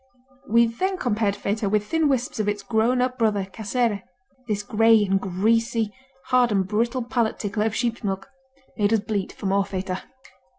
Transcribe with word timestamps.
We 0.49 0.65
then 0.65 0.97
compared 0.97 1.35
Feta 1.35 1.69
with 1.69 1.85
thin 1.85 2.09
wisps 2.09 2.39
of 2.39 2.49
its 2.49 2.63
grown 2.63 3.03
up 3.03 3.19
brother, 3.19 3.45
Casere. 3.45 4.01
This 4.47 4.63
gray 4.63 5.05
and 5.05 5.21
greasy, 5.21 5.93
hard 6.29 6.51
and 6.51 6.67
brittle 6.67 7.03
palate 7.03 7.37
tickler 7.37 7.65
of 7.67 7.75
sheep's 7.75 8.03
milk 8.03 8.27
made 8.75 8.93
us 8.93 8.99
bleat 9.01 9.31
for 9.31 9.45
more 9.45 9.63
Feta. 9.63 10.01